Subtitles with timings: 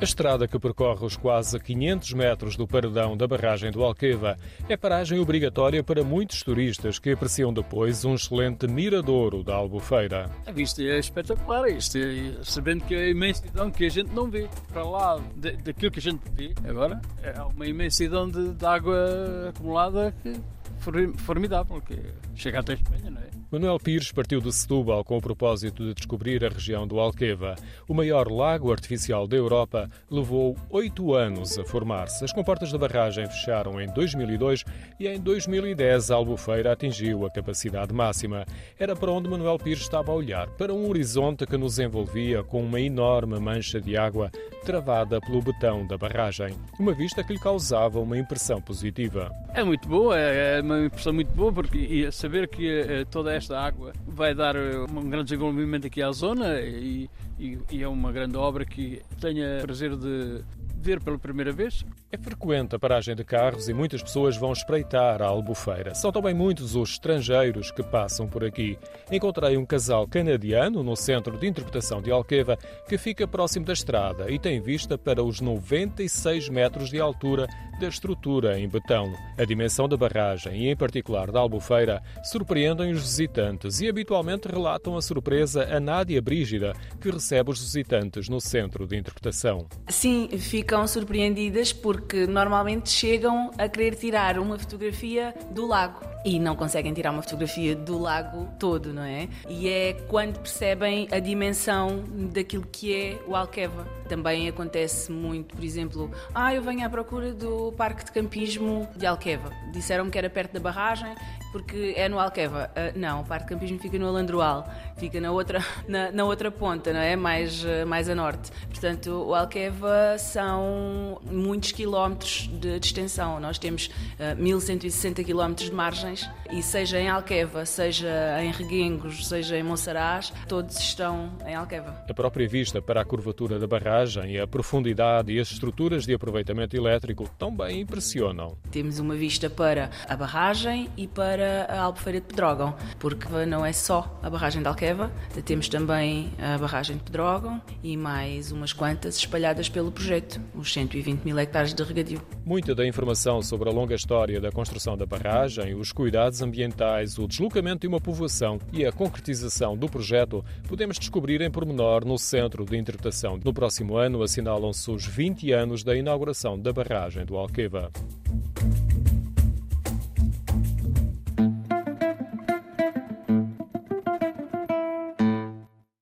[0.00, 4.34] A estrada que percorre os quase 500 metros do paredão da barragem do Alqueva
[4.66, 10.30] é paragem obrigatória para muitos turistas que apreciam depois um excelente miradouro da Albufeira.
[10.46, 14.30] A vista é espetacular, isto é, sabendo que é a imensidão que a gente não
[14.30, 14.48] vê.
[14.72, 19.50] Para lá de, daquilo que a gente vê, agora é uma imensidão de, de água
[19.50, 20.32] acumulada que
[20.80, 21.96] formidável, que
[22.34, 23.30] chega até a Espanha, não é?
[23.50, 27.56] Manuel Pires partiu de Setúbal com o propósito de descobrir a região do Alqueva.
[27.88, 32.24] O maior lago artificial da Europa levou oito anos a formar-se.
[32.24, 34.64] As comportas da barragem fecharam em 2002
[35.00, 38.46] e em 2010 a Albufeira atingiu a capacidade máxima.
[38.78, 42.62] Era para onde Manuel Pires estava a olhar, para um horizonte que nos envolvia com
[42.62, 46.54] uma enorme mancha de água travada pelo betão da barragem.
[46.78, 49.30] Uma vista que lhe causava uma impressão positiva.
[49.54, 53.92] É muito boa, é uma impressão muito boa, porque saber que eh, toda esta água
[54.06, 58.64] vai dar eh, um grande desenvolvimento aqui à zona e, e é uma grande obra
[58.64, 60.42] que tenho prazer de
[60.76, 61.84] ver pela primeira vez.
[62.12, 65.94] É frequente a paragem de carros e muitas pessoas vão espreitar a Albufeira.
[65.94, 68.78] São também muitos os estrangeiros que passam por aqui.
[69.12, 72.56] Encontrei um casal canadiano no centro de interpretação de Alqueva
[72.88, 77.46] que fica próximo da estrada e tem vista para os 96 metros de altura
[77.78, 79.12] da estrutura em betão.
[79.38, 84.96] A dimensão da barragem e, em particular, da Albufeira surpreendem os visitantes e habitualmente relatam
[84.96, 89.66] a surpresa a Nádia Brígida, que recebe os visitantes no centro de interpretação.
[89.88, 96.38] Sim, fica ficam surpreendidas porque normalmente chegam a querer tirar uma fotografia do lago e
[96.38, 99.28] não conseguem tirar uma fotografia do lago todo, não é?
[99.48, 103.86] E é quando percebem a dimensão daquilo que é o Alqueva.
[104.08, 109.06] Também acontece muito, por exemplo, ah, eu venho à procura do parque de campismo de
[109.06, 109.50] Alqueva.
[109.72, 111.14] Disseram-me que era perto da barragem
[111.52, 112.70] porque é no Alqueva.
[112.70, 116.50] Uh, não, o Parque de Campismo fica no Alandroal, fica na outra, na, na, outra
[116.50, 117.16] ponta, não é?
[117.16, 118.50] Mais, uh, mais a norte.
[118.68, 123.40] Portanto, o Alqueva são muitos quilómetros de, de extensão.
[123.40, 128.08] Nós temos uh, 1160 quilómetros de margens e seja em Alqueva, seja
[128.42, 132.04] em Reguengos, seja em Monsaraz, todos estão em Alqueva.
[132.08, 136.76] A própria vista para a curvatura da barragem, a profundidade e as estruturas de aproveitamento
[136.76, 138.56] elétrico também impressionam.
[138.70, 143.64] Temos uma vista para a barragem e para para a Albufeira de Pedrógão, porque não
[143.64, 145.10] é só a barragem de Alqueva,
[145.46, 151.24] temos também a barragem de Pedrógão e mais umas quantas espalhadas pelo projeto, os 120
[151.24, 152.20] mil hectares de regadio.
[152.44, 157.26] Muita da informação sobre a longa história da construção da barragem, os cuidados ambientais, o
[157.26, 162.66] deslocamento de uma povoação e a concretização do projeto podemos descobrir em pormenor no Centro
[162.66, 163.40] de Interpretação.
[163.42, 167.90] No próximo ano assinalam-se os 20 anos da inauguração da barragem do Alqueva.